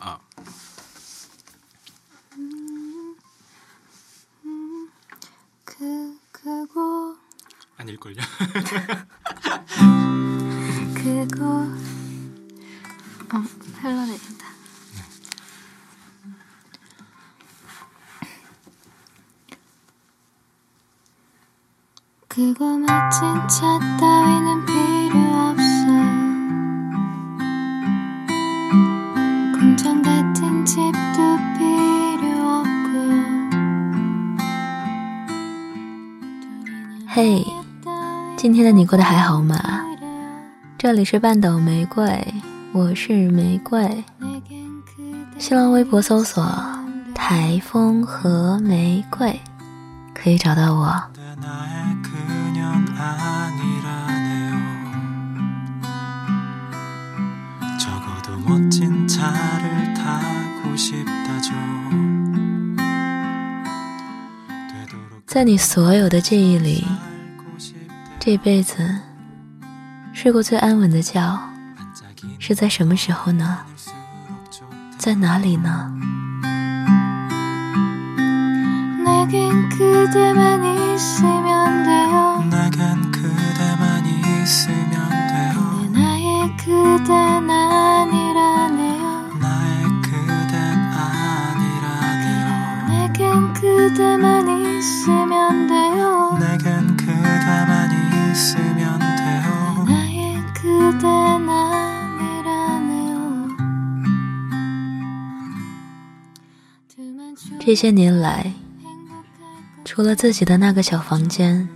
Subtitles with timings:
[0.00, 0.18] 아.
[5.64, 7.18] 그 그곳
[7.78, 8.16] 아닐걸요?
[10.94, 11.40] 그곳
[13.32, 13.38] 어
[13.80, 14.46] 흘러내린다.
[22.28, 22.76] 그거
[23.48, 24.25] 차따
[37.16, 37.42] 嘿，
[38.36, 39.58] 今天的你过得还好吗？
[40.76, 42.22] 这里是半岛玫瑰，
[42.72, 44.04] 我是玫瑰。
[45.38, 46.46] 新浪微博搜索
[47.16, 49.40] “台风和玫瑰”，
[50.12, 50.94] 可以找到我。
[65.26, 66.82] 在你所有的记忆里。
[68.26, 68.84] 这辈子
[70.12, 71.38] 睡过最安稳的觉，
[72.40, 73.58] 是在什么时候呢？
[74.98, 75.92] 在哪里呢？
[107.66, 108.52] 这些年来，
[109.84, 111.68] 除了自己的那个小房间，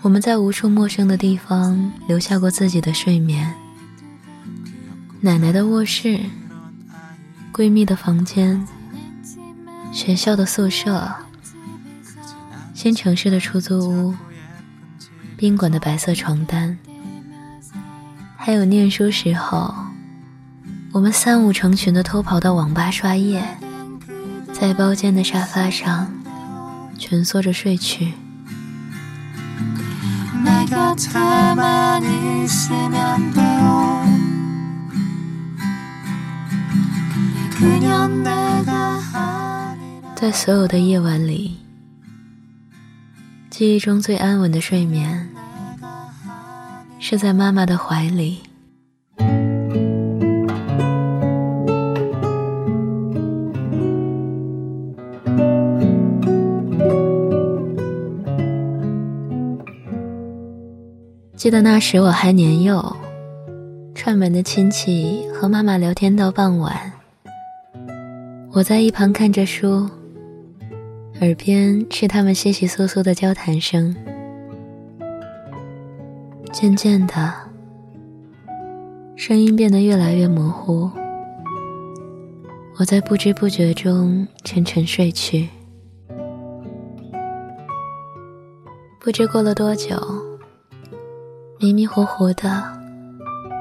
[0.00, 3.52] 我们在无数陌生的地方留下过自己的睡眠。
[5.20, 6.20] 奶奶的卧室，
[7.52, 8.64] 闺蜜的房间，
[9.92, 11.12] 学校的宿舍，
[12.74, 14.14] 新城市的出租屋，
[15.36, 16.78] 宾馆的白色床单，
[18.36, 19.74] 还有念书时候，
[20.92, 23.44] 我们三五成群的偷跑到网吧刷夜。
[24.66, 26.10] 在包间的沙发上
[26.98, 28.14] 蜷缩着睡去。
[40.14, 41.58] 在所有的夜晚里，
[43.50, 45.28] 记忆中最安稳的睡眠
[46.98, 48.40] 是在妈妈的怀里。
[61.44, 62.96] 记得那时我还年幼，
[63.94, 66.90] 串门的亲戚和妈妈聊天到傍晚，
[68.50, 69.86] 我在一旁看着书，
[71.20, 73.94] 耳边是他们窸窸窣窣的交谈声。
[76.50, 77.34] 渐渐的，
[79.14, 80.90] 声音变得越来越模糊，
[82.78, 85.50] 我在不知不觉中沉沉睡去。
[88.98, 89.94] 不知过了多久，
[91.64, 92.62] 迷迷糊糊的，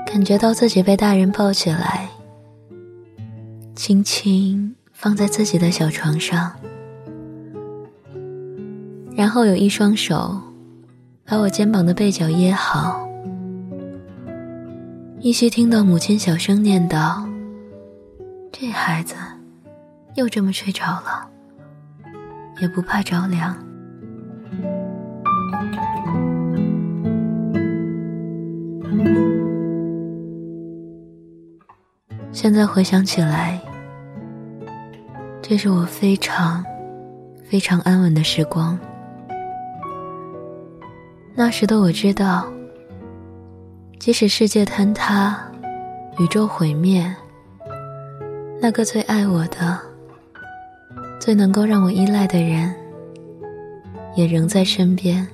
[0.06, 2.10] 感觉到自己被大人抱起来，
[3.76, 6.52] 轻轻放在自己的小床上，
[9.16, 10.38] 然后有一双手
[11.24, 13.08] 把我肩膀的背角掖好，
[15.22, 17.24] 依稀听到母亲小声念叨
[18.52, 19.16] ：“这孩子
[20.16, 21.26] 又这么睡着了，
[22.60, 23.58] 也不怕着凉。”
[32.44, 33.58] 现在回想起来，
[35.42, 36.62] 这是我非常、
[37.46, 38.78] 非常安稳的时光。
[41.34, 42.52] 那时的我知道，
[43.98, 45.40] 即使世界坍塌、
[46.20, 47.10] 宇宙毁灭，
[48.60, 49.80] 那个最爱我的、
[51.22, 52.76] 最能够让我依赖的人，
[54.18, 55.26] 也仍在身边。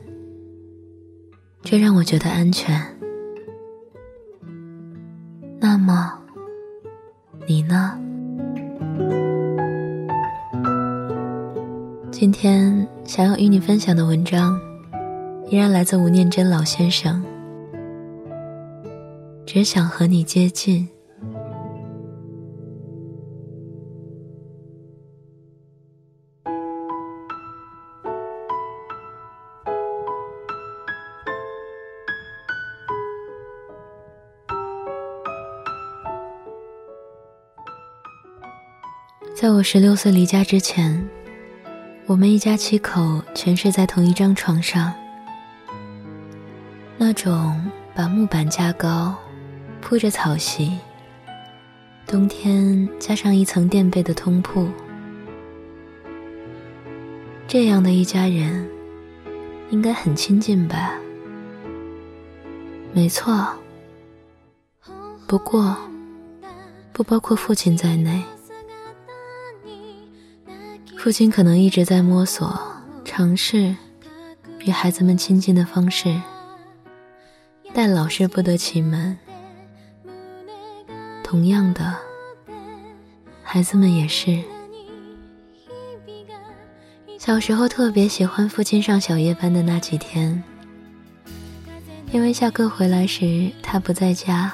[1.64, 2.80] 这让我觉得安全。
[5.60, 6.19] 那么，
[7.50, 8.00] 你呢？
[12.12, 14.56] 今天想要与你分享的文章，
[15.50, 17.24] 依然来自吴念真老先生。
[19.48, 20.88] 只想和你接近。
[39.42, 41.02] 在我十六岁离家之前，
[42.08, 44.94] 我们一家七口全睡在同一张床上。
[46.98, 49.16] 那种把木板架高、
[49.80, 50.78] 铺着草席，
[52.06, 54.68] 冬天加上一层垫被的通铺，
[57.48, 58.70] 这样的一家人
[59.70, 60.96] 应该很亲近吧？
[62.92, 63.48] 没错，
[65.26, 65.78] 不过
[66.92, 68.22] 不包括父亲在内。
[71.00, 72.62] 父亲可能一直在摸索、
[73.06, 73.74] 尝试
[74.60, 76.14] 与孩子们亲近的方式，
[77.74, 79.18] 但老是不得其门。
[81.24, 81.96] 同样的，
[83.42, 84.44] 孩子们也是。
[87.18, 90.44] 小时候特别喜欢父亲上小夜班的那几天，
[92.12, 94.54] 因为下课回来时他不在家，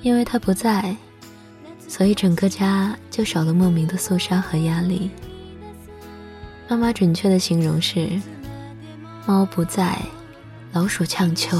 [0.00, 0.96] 因为他不在。
[1.86, 5.10] 所以整个家就少了莫名的肃杀和压力。
[6.68, 8.08] 妈妈准确的形容是：
[9.26, 9.96] 猫不在，
[10.72, 11.56] 老鼠呛秋。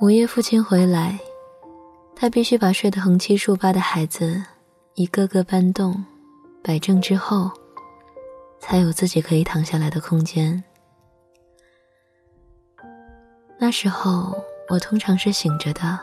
[0.00, 1.18] 午夜父亲回来，
[2.16, 4.42] 他必须把睡得横七竖八的孩子
[4.94, 6.04] 一个个搬动、
[6.62, 7.50] 摆正之后。
[8.62, 10.62] 才有自己可以躺下来的空间。
[13.58, 14.32] 那时候
[14.68, 15.98] 我通常是醒着的，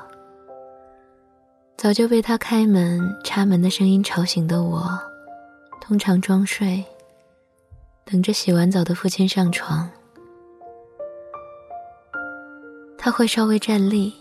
[1.78, 5.00] 早就被他开门、插门的声音吵醒的我，
[5.80, 6.84] 通常装睡，
[8.04, 9.90] 等着洗完澡的父亲上床。
[12.98, 14.14] 他会稍微站立，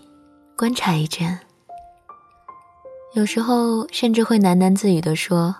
[0.56, 1.36] 观察一阵，
[3.14, 5.56] 有时候甚至会喃喃自语的说：“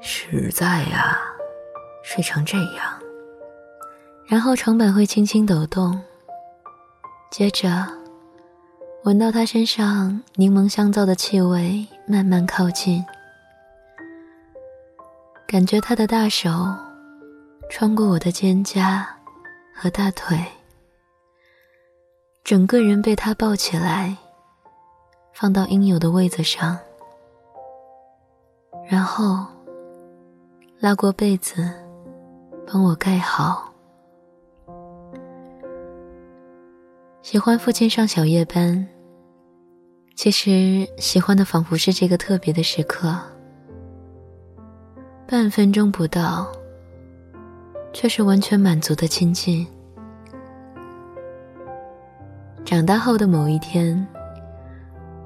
[0.00, 1.18] 实在呀。”
[2.02, 3.00] 睡成这样，
[4.26, 6.00] 然后床板会轻轻抖动。
[7.30, 7.86] 接着，
[9.04, 13.02] 闻到他身上柠檬香皂的气味慢慢靠近，
[15.46, 16.50] 感觉他的大手
[17.70, 19.02] 穿过我的肩胛
[19.74, 20.38] 和大腿，
[22.44, 24.14] 整个人被他抱起来，
[25.32, 26.78] 放到应有的位子上，
[28.90, 29.46] 然后
[30.80, 31.81] 拉过被子。
[32.66, 33.72] 帮我盖好。
[37.22, 38.86] 喜欢父亲上小夜班，
[40.14, 43.16] 其实喜欢的仿佛是这个特别的时刻。
[45.26, 46.50] 半分钟不到，
[47.92, 49.66] 却是完全满足的亲近。
[52.64, 54.06] 长大后的某一天，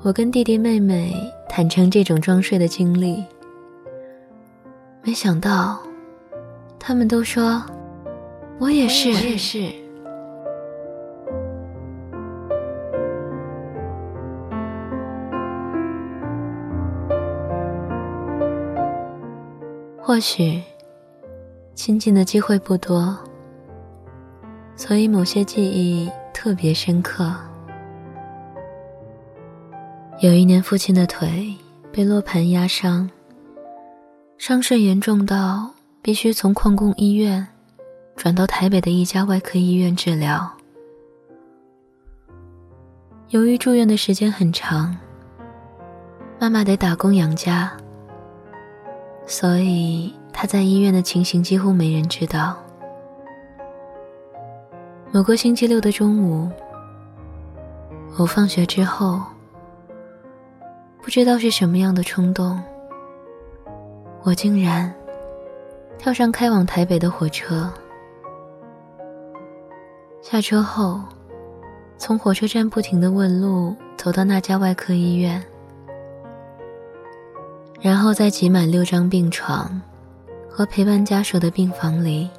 [0.03, 1.15] 我跟弟弟妹妹
[1.49, 3.25] 坦诚这种装睡的经历，
[5.03, 5.86] 没想到。
[6.89, 7.61] 他们都说，
[8.61, 9.09] 我也是。
[9.09, 9.69] 我也是。
[20.01, 20.63] 或许
[21.75, 23.19] 亲近的机会不多，
[24.77, 27.35] 所以某些记忆特别深刻。
[30.21, 31.53] 有一年，父亲的腿
[31.91, 33.11] 被落盘压伤，
[34.39, 35.73] 伤势严重到。
[36.07, 37.45] 必须从矿工医院
[38.15, 40.49] 转到台北的一家外科医院治疗。
[43.31, 44.97] 由于住院的时间很长，
[46.39, 47.73] 妈妈得打工养家，
[49.27, 52.57] 所以她在医院的情形几乎没人知道。
[55.11, 56.49] 某个星期六的中午，
[58.17, 59.21] 我放学之后，
[61.03, 62.63] 不知道是什么样的冲动，
[64.23, 64.95] 我竟然。
[65.99, 67.69] 跳上开往台北的火车，
[70.23, 71.01] 下车后，
[71.99, 75.43] 从火车站不停的问路，走到那家外科医院，
[77.81, 79.81] 然后在挤满六张病床
[80.49, 82.31] 和陪伴家属的病房里，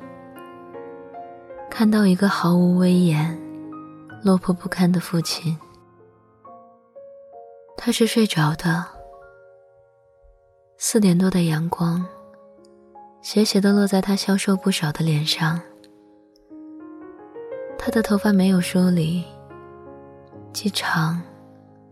[1.69, 3.37] 看到一个毫无威严、
[4.23, 5.57] 落魄不堪的父亲。
[7.75, 8.85] 他是睡着的，
[10.77, 12.05] 四点多的阳光。
[13.29, 15.59] 斜斜的落在他消瘦不少的脸上，
[17.77, 19.25] 他的头发没有梳理，
[20.53, 21.21] 既长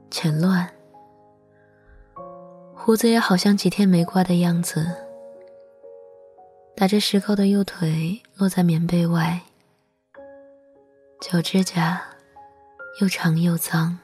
[0.09, 0.65] 且乱，
[2.73, 4.89] 胡子也好像几天没刮的样子，
[6.73, 9.41] 打着石膏的右腿落在棉被外，
[11.19, 12.01] 脚指甲
[13.01, 13.99] 又长又脏，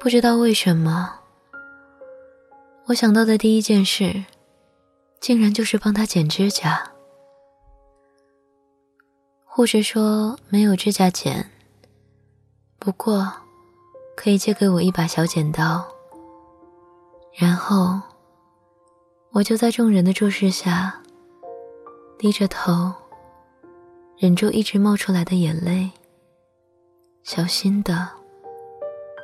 [0.00, 1.21] 不知道为什么。
[2.86, 4.24] 我想到的第一件事，
[5.20, 6.90] 竟然就是帮他剪指甲。
[9.44, 11.50] 护士说没有指甲剪，
[12.78, 13.32] 不过
[14.16, 15.86] 可以借给我一把小剪刀。
[17.34, 18.00] 然后
[19.30, 21.00] 我就在众人的注视下，
[22.18, 22.92] 低着头，
[24.18, 25.90] 忍住一直冒出来的眼泪，
[27.22, 28.08] 小心的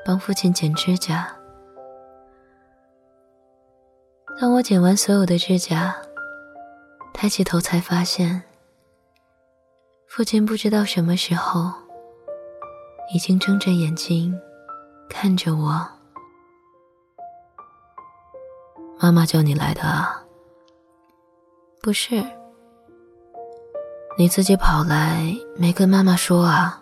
[0.06, 1.37] 帮父亲剪指甲。
[4.40, 5.92] 当我剪完所有的指甲，
[7.12, 8.40] 抬起头才发现。
[10.06, 11.72] 父亲不知道什么时候
[13.12, 14.32] 已经睁着眼睛
[15.10, 15.84] 看着我。
[19.00, 20.22] 妈妈叫你来的啊？
[21.82, 22.24] 不是，
[24.16, 26.80] 你自己跑来没跟妈妈说啊？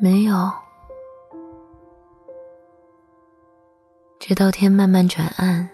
[0.00, 0.48] 没有。
[4.30, 5.68] 直到天慢慢转暗，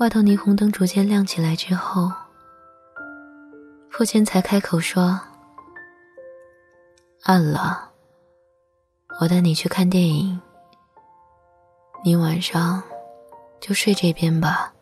[0.00, 2.10] 外头霓虹灯逐渐亮起来之后。
[3.88, 5.20] 父亲才开口说
[7.22, 7.88] ：“暗了，
[9.20, 10.40] 我带你去看电影。
[12.02, 12.82] 你晚上
[13.60, 14.74] 就睡这边吧。”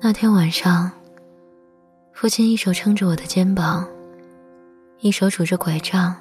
[0.00, 0.88] 那天晚上，
[2.12, 3.84] 父亲一手撑着我的肩膀，
[5.00, 6.14] 一手拄着拐杖，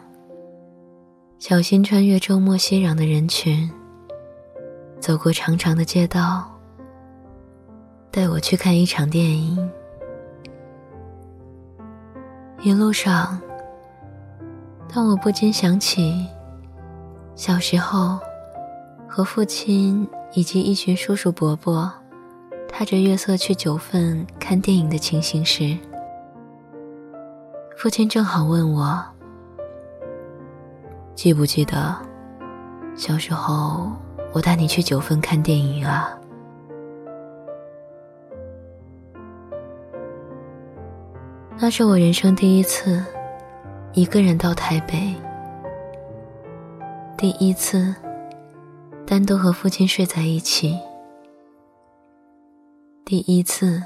[1.38, 3.70] 小心穿越周末熙攘的人群，
[5.00, 6.52] 走过长长的街道。
[8.10, 9.70] 带我去看一场电影。
[12.62, 13.40] 一路上，
[14.92, 16.26] 当我不禁想起
[17.36, 18.18] 小时候
[19.08, 21.92] 和父亲以及一群叔叔伯伯
[22.70, 25.78] 踏着月色去九份看电影的情形时，
[27.78, 29.06] 父亲正好问我
[31.16, 31.96] ：“记不记得
[32.96, 33.90] 小时候
[34.34, 36.12] 我带你去九份看电影啊？”
[41.58, 43.02] 那是我人生第一次
[43.94, 45.16] 一个人到台北，
[47.18, 47.96] 第一次
[49.08, 50.78] 单独和父亲睡在一起，
[53.06, 53.82] 第一次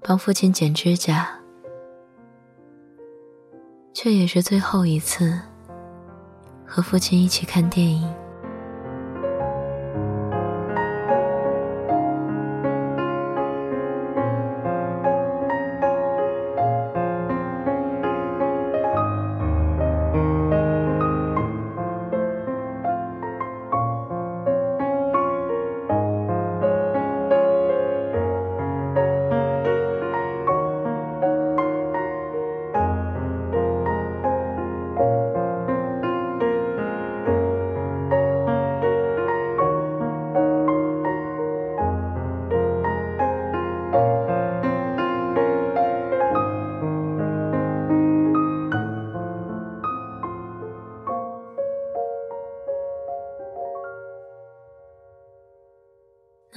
[0.00, 1.28] 帮父亲剪指甲，
[3.92, 5.36] 却也是最后一次
[6.70, 8.19] 和父亲一起看电影。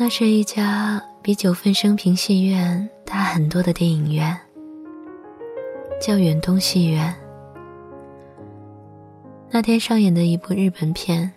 [0.04, 4.38] 那是一家比九份生平戏院大很多的电影院，
[6.02, 7.16] 叫远东戏院。
[9.50, 11.32] 那天上演的一部日本片，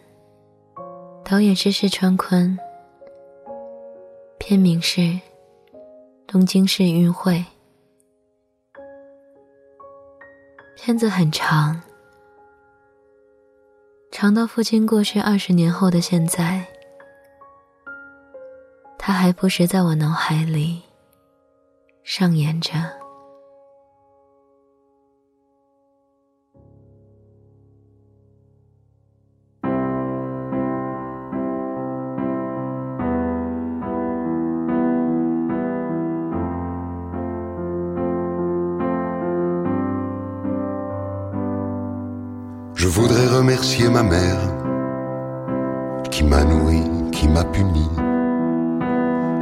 [1.25, 2.59] 导演是石川昆，
[4.37, 5.01] 片名是
[6.27, 7.35] 《东京市运会》。
[10.75, 11.81] 片子很长，
[14.11, 16.67] 长到父亲过世二十年后的现在。
[19.07, 20.83] 他还不时在我脑海里
[22.03, 22.73] 上演着。
[42.75, 44.41] Je voudrais remercier ma mère
[46.11, 46.83] qui m'a nourri,
[47.13, 48.06] qui m'a puni.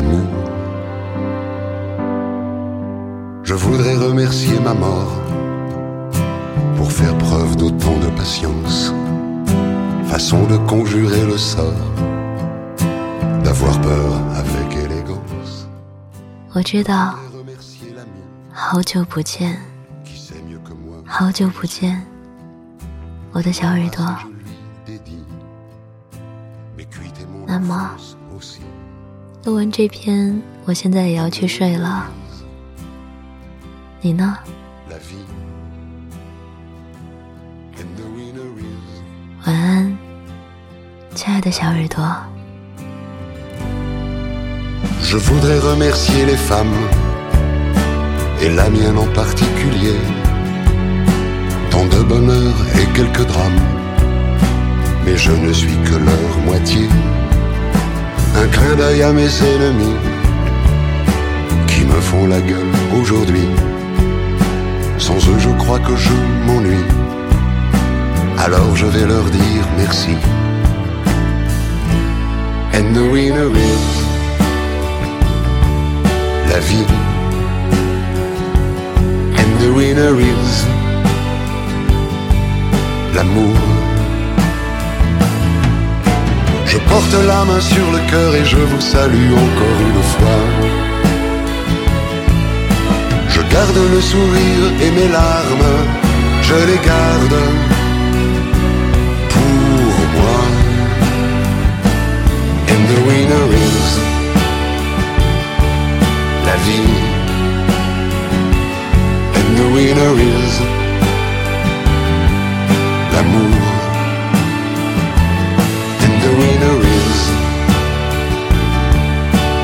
[0.00, 0.28] l'amour.
[3.42, 5.12] Je voudrais remercier ma mort
[6.76, 8.92] pour faire preuve d'autant de patience.
[10.06, 11.90] façon de conjurer le sort,
[13.44, 15.66] d'avoir peur avec élégance.
[16.54, 19.58] 我知道， Et remercier l'ami 好久不见，
[20.04, 22.00] qui sait mieux que moi 好久不见，
[23.32, 24.06] 我的小耳朵。
[26.78, 27.10] je lui
[29.43, 32.05] 录完这篇，我现在也要去睡了。
[33.99, 34.37] 你呢
[39.43, 39.97] 晚安，
[41.15, 42.05] 亲爱的小耳朵。
[45.01, 46.67] Je voudrais remercier les femmes,
[48.41, 49.97] et la mienne en particulier,
[51.71, 53.59] tant de bonheur et quelques drames,
[55.03, 56.87] mais je ne suis que leur moitié.
[58.35, 59.95] Un clin d'œil à mes ennemis,
[61.67, 63.47] qui me font la gueule aujourd'hui.
[64.97, 66.13] Sans eux, je crois que je
[66.45, 66.85] m'ennuie.
[68.37, 70.15] Alors je vais leur dire merci.
[72.73, 73.87] And the winner is
[76.49, 76.87] la vie.
[79.37, 80.65] And the winner is
[83.13, 83.80] l'amour.
[86.71, 90.41] Je porte la main sur le cœur et je vous salue encore une fois.
[93.27, 95.73] Je garde le sourire et mes larmes,
[96.41, 97.39] je les garde
[99.33, 100.39] pour moi.
[102.71, 103.89] And the winner is
[106.47, 106.99] la vie.
[109.37, 110.80] And the winner is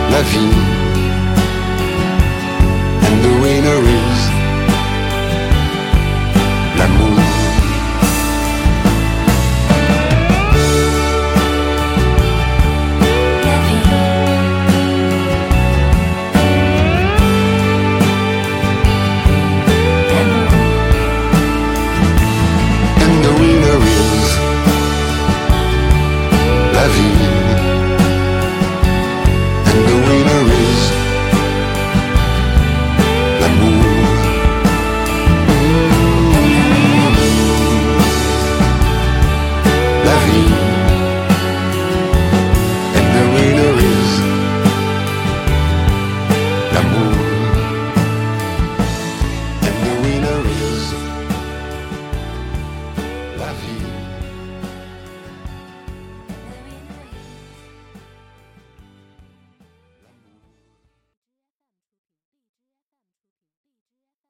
[0.09, 0.66] la vie.